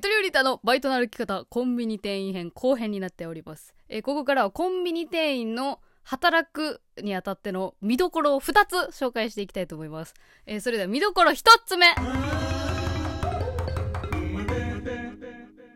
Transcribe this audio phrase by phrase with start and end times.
[0.00, 3.74] ゆとりよりたのバイトの歩き方、コンビニ店員編後編になっております。
[3.90, 10.14] えーここからはコンビニ店員の働くにあたっての見どころを2つ紹介していきたいと思います。
[10.46, 11.86] えーそれでは見どころ1つ目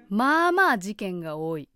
[0.09, 1.69] まあまあ事件が多い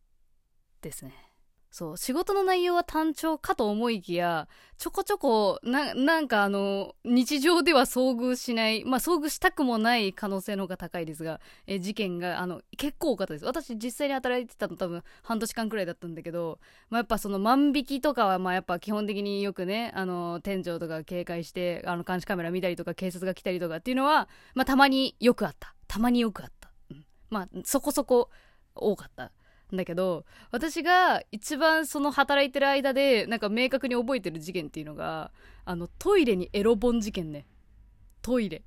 [0.81, 1.28] ですね。
[1.71, 4.49] そう、仕事の内容は単調かと思いきや、
[4.79, 13.45] ちょこちょこ、な、なんかあの、日常では遭遇しない、まあ遭遇したくもない可能性の方が高いですが、え事件が、あの、結構多かったです。
[13.45, 16.59] 私実際に働いてたの多分半年間くらいだったんだけど、
[16.89, 25.75] まあやっぱその万引きとかは、まあやっぱ基本的によくね、あの、店長とか警戒して、あの、監視カメラ見たりとか、警察が来たりとかっていうのは、まあたまによくあった。
[25.87, 26.71] たまによくあった。
[26.91, 27.05] うん。
[27.29, 28.31] まあ、そこそこ
[28.75, 29.33] 多かった。
[29.77, 35.31] だけど私が一番その働いてる間でなんか明確に覚えてる事件っていうのが
[35.65, 37.47] あのトイレにエロ本事件ね。
[38.23, 38.63] トイレ。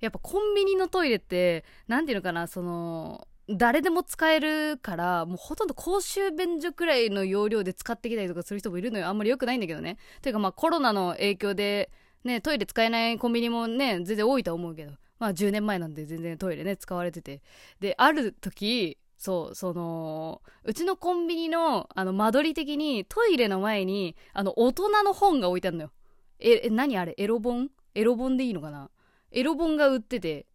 [0.00, 9.08] やっぱコンビニのトイレってなんていうのかなその誰でも使えるからもうほとんど公衆便所くらいの容量で使ってきたりとかする人もいるのよ。
[9.08, 9.98] あんまり良くないんだけどね。
[10.22, 11.90] というかまあコロナの影響で
[12.24, 14.92] ねトイレ使えないコンビニもね全然多いとは思うけど。
[15.18, 17.42] まあ10年前なんで全然トイレね使われてて。
[17.80, 25.90] である時そうそのうちのコンビニのあの間取り的にトイレの前にあの大人の本が置いてあるのよ。
[26.38, 27.14] ええ何あれ？
[27.18, 27.68] エロ本？
[27.94, 28.88] エロ本でいいのかな？
[29.30, 30.46] エロ本が売ってて。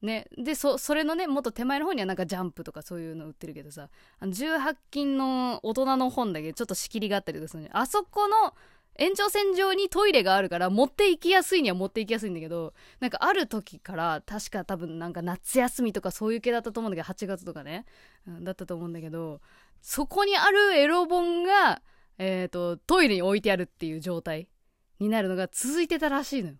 [0.00, 0.26] ね。
[0.38, 3.90] でそそれのねもっと手前の方にはなんかジャンプとかそういうの売ってるけどさ。
[4.18, 8.54] あの18金の大人の本だけちょっと仕切りがあったりとかするのよあそこの
[8.96, 17.84] 延長線上にトイレがあるから持って行きやすいには持って行きやすいんだけどなんかある時から確か多分なんか夏休みとかそういう系だったと思うんだけど8月とかね、
[18.26, 19.40] うんだったと思うんだけど
[19.80, 21.82] そこにあるエロ本が、
[22.18, 24.48] えー、とトイレに置いてあるっていう状態
[25.00, 26.54] になるのが続いてたらしいのよ。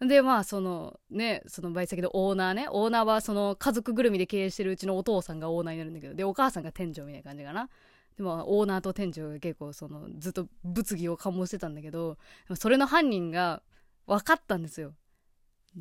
[0.00, 7.70] でまあそのねそのバイト先のオーナーねオーナーはその家族ぐるみで経営してるうちのお父さんがオーナーになるんだけどでお母さんが店長みたいな感じかな
[8.16, 12.16] でもオーナーと店長が結構そのずっと物議を醸してたんだけど
[12.54, 13.62] それの犯人が
[14.06, 14.94] 分かったんですよ。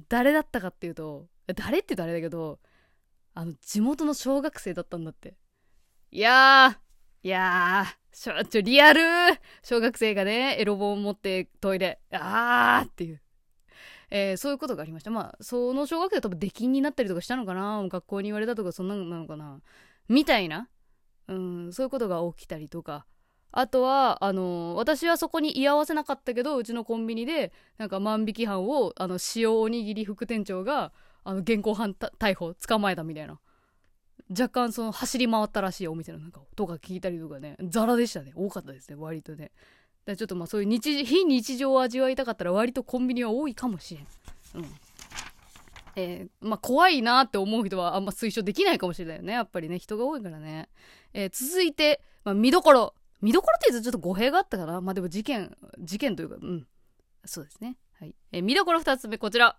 [0.09, 2.59] 誰だったかっていうと誰って誰だけど
[3.33, 5.35] あの地元の小学生だったんだって。
[6.11, 9.01] いやーいやーしょちょリアル。
[9.63, 13.21] 小学生がねエロ本を持ってトイレあーっていう。
[14.11, 15.11] えーそういうことがありました。
[15.11, 17.83] まあその小学生は多分出禁になったりとかしたのかな？
[17.89, 19.61] 学校に言われたとかそんなのなのかな？
[20.07, 20.69] みたいな
[21.27, 23.05] うんそういうことが起きたりとか。
[23.57, 30.91] あとはあの私はそこに居合わせなかったけどうちのコンビニでなんか万引き犯をあの塩おにぎり副店長が
[31.23, 33.39] あの現行犯逮捕捕まえたみたいな。
[34.29, 36.19] 若干その走り回ったらしいお店の。
[36.19, 37.55] なんかとか聞いたりとかね。
[37.61, 38.33] ザラでしたね。
[38.35, 39.45] 多かったですね割とね。
[39.45, 39.51] だか
[40.07, 44.07] らちょっとまあそういう日非日常を味わいたかったら割とコンビニは多いかもしれん。
[44.55, 44.69] うん。
[45.95, 49.33] えーまあ怖いなって思う人はあんま推奨できないかもしれないよね。
[49.33, 49.79] やっぱりね。
[49.79, 50.69] 人が多いからね、
[51.13, 52.93] えー続いて、まあ、見どころ。
[53.21, 54.81] 見どころって言うとちょっと語弊があったかな。
[54.81, 56.67] まあでも事件事件というかうん。
[57.25, 57.77] そうですね。
[57.99, 59.57] はい、えー見どころ2つ目こちら。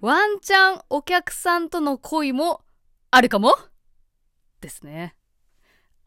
[0.00, 2.60] ワンチャンお客さんとの恋も
[3.10, 3.56] あるかも？
[4.60, 5.16] ですね。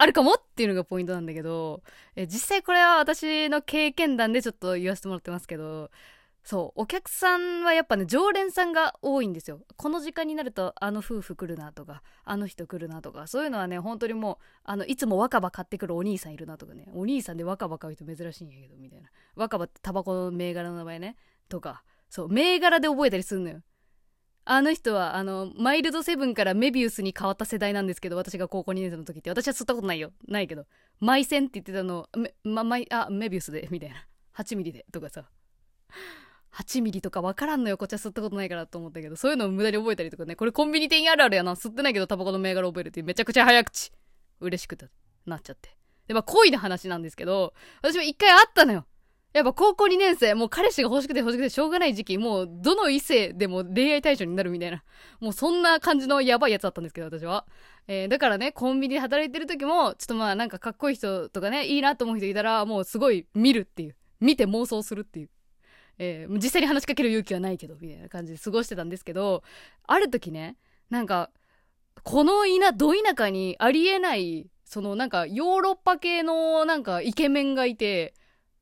[0.00, 1.82] あるかもっていうのがポイントなんだけど、
[2.14, 5.90] え実際これは私の経験談でちょっと言わせてもらってますけど
[6.48, 9.60] そうお客さんはやっぱね常連さんが多いんですよ。
[9.76, 16.88] この時間になるとあの夫婦来るなとかあの人来るなとかそういうのはね本当にもうあのいつも若葉買ってくるお兄さんいるなとかね。
[16.94, 19.10] お兄さんで若葉買う人珍しいんやけどみたいな。
[19.36, 21.16] 若葉ってタバコの銘柄の名前ね
[21.50, 21.84] とか。
[22.08, 23.60] そう銘柄で覚えたりするのよ。
[24.46, 29.28] あの人はあのマイルドセブンからメビウスに変わった世代なんですけど私が高校2年生の時って。
[29.28, 30.12] 私は吸ったことないよ。
[30.26, 30.64] ないけど。
[30.98, 33.96] マイセンって言ってたのめ、ま、マイあメビウスでみたいな。
[34.38, 35.28] 8ミリでとかさ。
[36.54, 37.98] 8ミリとか分からんのよこっちは。
[37.98, 41.52] 吸ったことないからと思ったけどそういうのを無駄に覚えたりとかねこれコンビニ店員あるあるやな。
[41.54, 43.92] 吸ってないけどタバコの銘柄覚えるっていうめちゃくちゃ早口。
[44.40, 44.86] 嬉しくて。
[45.26, 45.76] なっちゃって。
[46.06, 48.86] でまあ恋の話なんですけど私も一回あったのよ。
[49.34, 54.82] やっぱ高校2年生もう彼氏が欲しくて欲しくてしょうがない時期もうどの異性でも恋愛対象になるみたいな。
[55.20, 57.46] もうそんな感じのやばいやつだったんですけど私は、
[57.88, 63.96] えーだからねコンビニで働いてる時もちょっとまあなんかかっこいい人とかねいいなと思う人いたらもうすごい見るっていう。
[64.20, 65.30] 見て妄想するっていう。
[65.98, 69.42] えー実際に話しかける勇気はないけどみたいな感じで過ごしてたんですけど
[69.86, 70.56] ある時ね
[70.90, 71.30] なんか
[72.04, 78.14] この田ど田舎にありえないそのなんかヨーロッパ系のなんかイケメンがいて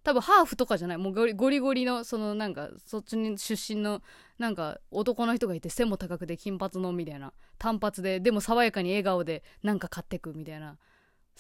[0.03, 4.03] 多分ハーフとかじゃないもうゴリゴリゴリのそのなんかそっちに出身の
[4.39, 10.77] なんか男の人がいて背も高くて金髪のみたいな単発ででも爽やかに笑顔でなんか買ってくみたいな。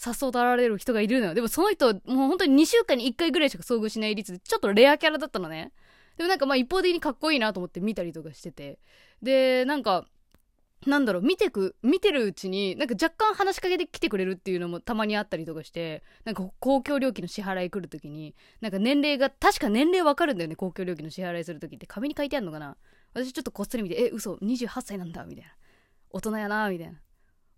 [0.04, 1.34] 誘られる人がいるのよ。
[1.34, 5.72] でもその人もう本当に2週間に1回ぐらいしか遭遇しない率でちょっとレアキャラだったのね。
[6.16, 8.78] でもなんかまあ一方的にかっこいいなと思って見たりとかしてて。
[9.22, 10.06] でなんか
[10.87, 11.22] なんだろう。
[11.22, 16.02] 見てく見てるうちになんか若干話しかけてきてくれるっていうのもたまにあったりとかして。
[16.25, 20.56] なんか公共料金の支払い来る時になんか年齢が確か年齢わかるんだよね。
[20.56, 21.87] 公共料金の支払いする時って。
[21.87, 22.76] 紙に書いてあるのかな。
[23.14, 24.34] 私ちょっとこっそり見てえ嘘。
[24.34, 25.25] 28歳なんだ。
[25.25, 25.50] みたいな。
[26.10, 26.69] 大人やな。
[26.69, 27.00] みたいな。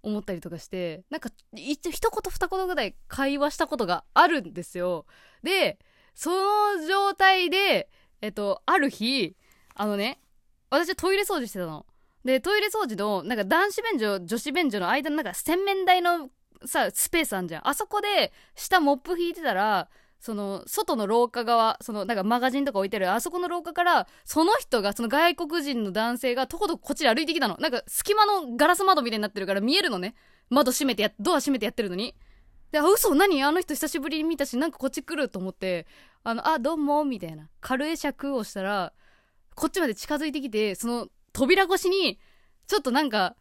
[0.02, 5.06] 思ったりとかしてなんか一一言二言ぐらい会話したことがあるんですよ。
[5.42, 5.78] で
[6.14, 7.88] その状態で
[8.20, 9.36] えっとある日
[9.74, 10.20] あのね
[10.70, 11.86] 私トイレ掃除してたの。
[12.24, 16.30] でトイレ掃除のなんか男子便所女子便所の間のなんか洗面台の
[16.66, 17.68] さスペースあんじゃん。
[17.68, 19.88] あそこで下モップ引いてたら
[20.20, 27.56] その外の廊下側そのなんかマガジンとか置いてるあそこの廊下からその人がその外国人の男性がとことここっちで歩いてきたの。
[27.60, 30.14] なんか隙間のガラス窓みたいになってるから見えるのね。
[30.50, 32.14] 窓閉めてやドア閉めてやってるのに。
[32.72, 35.86] であ嘘何あの人久しぶりに見たしなんかこっち来ると思って
[36.22, 38.92] あのあどうもみたいな軽い尺をしたら
[39.54, 42.18] こっちまで近づいてきてその扉越しに
[42.66, 43.36] ちょっとなんか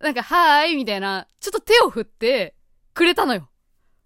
[0.00, 2.54] なんかはーいみたいなちょっと手を振って
[2.94, 3.48] くれたのよ。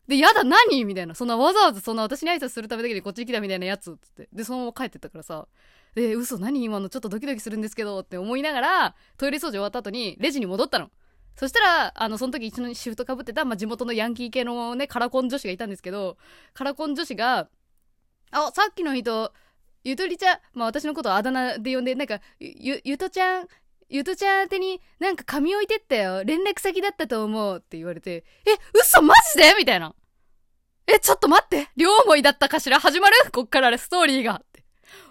[0.09, 0.85] で、やだ、何？
[0.85, 1.15] みたいな。
[1.15, 4.29] そんなわざわざそんな私に挨拶するためだけでこっちに来たみたいなやつ、つって。
[4.33, 5.47] で、そのまま帰ってったからさ。
[5.95, 6.65] で、嘘、何？
[6.65, 10.91] 今のちょっとドキドキするんですけどって思いながら、トイレ掃除終わった後にレジに戻ったの。
[11.37, 16.17] そしたら、あの、その時一緒にシフトかぶってた、まあ、地元のヤンキー系のね、カラコン女子がいたんですけど、
[16.53, 17.49] カラコン女子が、
[18.33, 19.33] あ、さっきの人、
[19.85, 23.47] ゆとりちゃん、まあ、私のことをあだ名で呼んで、なんか、ゆ、ゆとちゃん、
[23.89, 26.25] ゆとちゃん宛てになんか紙置いてったよ。
[26.25, 29.55] 連絡先だったと思うって言われて、え、嘘マジで？
[29.57, 29.95] みたいな。
[30.91, 32.81] え、ちょっと待って両思いだったかしら？
[32.81, 33.17] 始まる？
[33.31, 34.65] こっからストーリーがって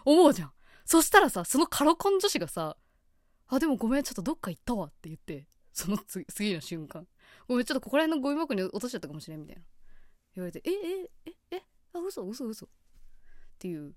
[0.06, 0.52] 思うじゃん。
[0.86, 2.78] そしたらさ、そのカロコン女子がさ、
[3.48, 7.06] あ、でもごめん、ちょっとどっか行ったわって言って、その次の瞬間。
[7.48, 9.62] ごめん、ちょっとここら辺のゴミ箱に落としちゃったかもしれんみたいな。
[10.36, 11.62] 言われて、え、え、え、え、
[11.94, 12.66] あ、嘘、嘘、嘘。
[12.66, 12.70] っ
[13.60, 13.94] ていう。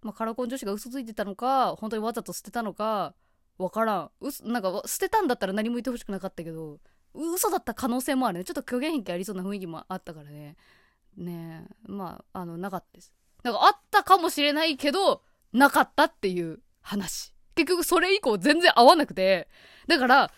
[0.00, 3.14] まあ、カラコン女子が嘘ついてたのか、本当にわざと捨てたのか、
[3.58, 4.10] わからん。
[4.20, 6.78] うなんか、捨てたんだったら何も言ってほしくなかったけど、
[7.14, 8.44] 嘘だった可能性もあるね。
[8.44, 10.56] ちょっと虚言癖ありそうな雰囲気もあったからね。
[11.16, 13.12] ねえ、まあ、あの、なかったです。
[13.42, 15.22] なんかあったかもしれないけど、
[15.52, 17.32] なかったっていう話。
[17.54, 19.48] 結局それ以降全然合わなくて。
[19.88, 20.30] だから、ワン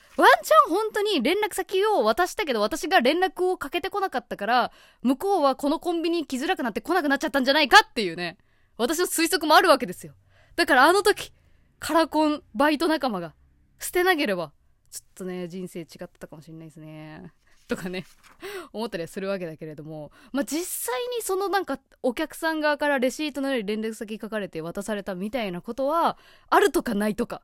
[0.43, 4.73] チャン本当に連絡先を渡したけど、私が連絡をかけてこなかったから、
[5.03, 8.39] 向こうはこのコンビニ来づらくなって来なくなっちゃったんじゃないかっていうね。
[8.77, 10.15] 私の推測もあるわけですよ。
[10.55, 11.33] だからあの時、
[11.81, 13.35] カラコンバイト仲間が
[13.81, 14.53] 捨てなければ、
[14.89, 17.33] ちょっとね、人生違ってたかもしれないですね。
[17.69, 18.07] とかね
[18.73, 26.17] 思ったりはするわけだけれども、まあ、実際にそのなんかお客さん側からレシートのように連絡先書かれて渡されたみたいなことは
[26.49, 27.43] あるとかないとか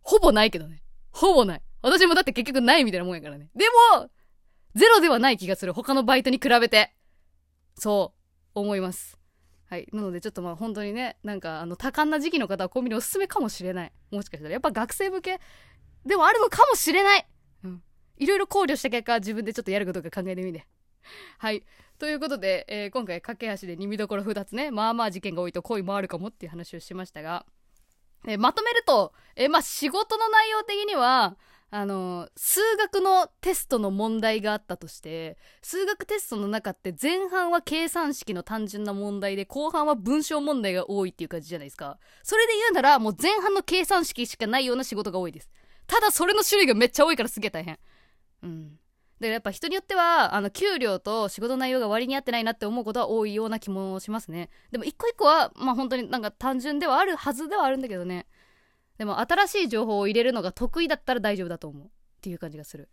[0.00, 0.82] ほぼないけどね。
[1.10, 1.62] ほぼない。
[1.82, 3.50] 私もだって結局ないみたいなもんやからね。
[3.54, 4.10] でも
[4.74, 5.72] ゼロではない気がする。
[5.72, 6.94] 他のバイトに比べて。
[7.74, 8.20] そう。
[8.54, 9.18] 思います。
[9.68, 9.88] はい。
[9.92, 13.92] なのでちょっとまあ本当にねなんかあの多感な時期の方はコンビニおすすめかもしれない。
[14.10, 14.52] もしかしたら。
[14.52, 15.40] やっぱ学生向け
[16.04, 17.26] でもあるのかもしれない。
[18.16, 20.66] いろいろ考慮した結果自分でちょっとやることが考えてみて。
[21.38, 21.64] はい。
[21.98, 27.44] ということで、えー、今回架け橋で2見どころ2つねまあまあ事件が多いと恋もあるかもっていう話をしましたが、
[28.26, 31.36] えー、まとめると、えー、まあ仕事の内容的には
[31.70, 41.98] あの数学のテストの問題があったとして数学テストの中って前半は計算式の単純な問題で後半は文章問題が多いっていう感じじゃないですか。
[42.22, 45.50] それで言うならもう前半の計算式しかないような仕事が多いです
[45.90, 47.76] ただそれの種類がめっちゃ多いからすげえ大変。
[48.44, 48.68] うん。
[48.68, 48.78] だか
[49.22, 54.50] らやっぱ人によってはあの給料と仕事内容が割に合ってないなって思うことは多いような気もしますね。
[54.70, 58.26] でも一個一個はまあ本当になんか単純ではあるはずではあるんだけどね。
[58.98, 61.86] でも新しい情報を入れるのが得意だったら大丈夫だと思う。
[61.86, 62.88] っていう感じがする。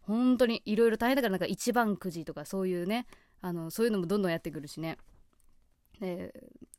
[0.00, 3.06] 本当にいろいろ大変だからなんか一番くじとかそういうね。
[3.40, 4.98] あのそういうのもどんどんやってくるしね。
[6.00, 6.34] で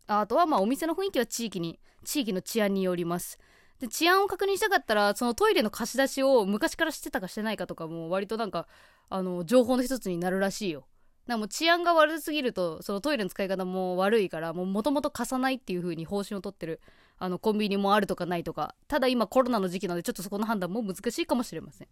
[0.08, 3.40] あとはまあお店の雰囲気は地域に地域の治安によります。
[3.82, 8.68] で治安を確認したかったらそのトイレの貸し出しを昔から知ってたかしてないかとかも割となんか
[9.10, 10.86] あの情報の一つになるらしいよ。
[11.28, 16.80] だも治安が悪すぎるとそのトイレの使い方も悪いからもともと貸さないっていう風に方針をとってる
[17.18, 18.76] あのコンビニもあるとかないとか。
[18.88, 21.88] ただ今コロナの時期なのでちょっとそこの判断も難しいかもしれません。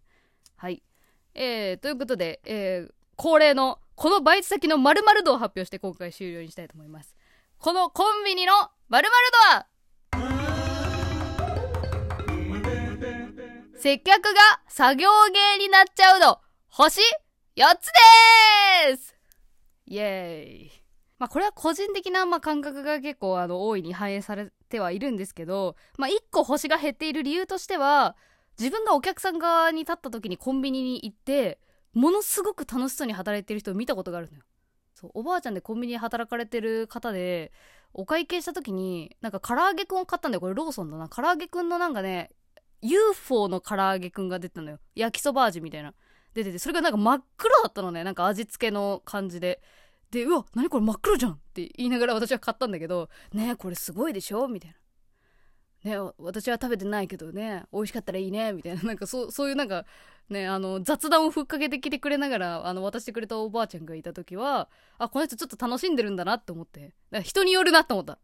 [0.56, 0.82] はい。
[1.34, 7.16] えー、ということで、えー、恒例のこのバイト先の〇〇度を発表して今回終了にしたいと思います。
[7.58, 8.52] このコンビニの
[8.88, 9.12] 〇〇
[9.50, 9.66] 度は
[13.80, 17.00] 接客が作業芸になっちゃうの、星
[17.56, 17.86] 4つ
[18.90, 19.16] です
[19.86, 20.70] イエーイ。
[21.18, 28.16] まあこれは個人的なまあ感覚が結構あの大いに反映されてはいるんですけど、まあ1個星が減っている理由としては、
[28.58, 31.58] 自分がお客さん側に立った時にコンビニに行って、
[31.94, 34.42] ものすごく楽しそうに働いてる人を見たことがあるのよ。
[34.94, 37.50] そうおばあちゃんでコンビニで働かれてる方で
[37.94, 42.30] お会計した時になんか唐揚げくんを買ったんだよこれローソンだな唐揚げくんのなんかね
[42.82, 44.78] UFO の唐揚げくんが出てたのよ。
[44.94, 45.94] 焼きそば味みたいな。
[46.34, 48.04] 出ててそれがなんか真っ黒だったのね。
[48.04, 49.60] なんか味付けの感じで。
[50.10, 54.48] でうわ何これ真っ黒じゃんって言いながら私は買ったんだけどねこれすごいでしょ？
[54.48, 54.76] みたいな。
[55.92, 57.64] ね私は食べてないけどね。
[57.72, 58.52] 美味しかったらいいね。
[58.52, 58.82] みたいな。
[58.82, 59.84] なんかそうそういうなんか
[60.28, 64.68] ねあの雑談をふっかけてきてくれながらあの渡してくれたおばあちゃんがいた時は
[64.98, 66.92] あこの人ちょっと楽しんでるんだなって思って。
[67.22, 68.18] 人によるなって思った。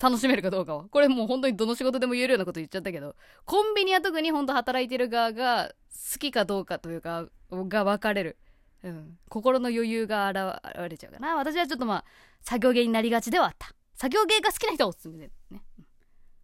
[0.00, 0.84] 楽しめるかどうかは。
[0.84, 3.16] これもう本当にどの仕事でも言えるようなこと言っちゃったけど。
[3.44, 5.72] コンビニは特に本当働いてる側が
[6.12, 8.38] 好きかどうかというかが分かれる、
[8.84, 11.36] うん、心の余裕が現れちゃうかな。
[11.36, 12.04] 私はちょっとまあ
[12.42, 13.74] 作業芸になりがちではあった。
[13.94, 15.60] 作業芸が好きな人はおすすめですね、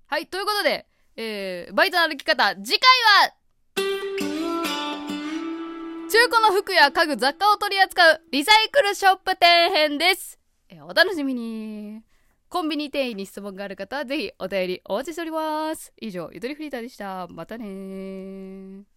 [0.06, 2.88] はい、ということで、えー、バイトの歩き方、次回
[3.28, 3.34] は、
[6.10, 10.40] 中古の服や家具、雑貨を取り扱うリサイクルショップ店編です。
[10.68, 12.02] えー、お楽しみに。
[12.54, 15.92] コンビニ店員に質問がある方はぜひお便りお待ちしております。
[16.00, 17.26] 以上、ゆとりフリーターでした。
[17.28, 18.93] またね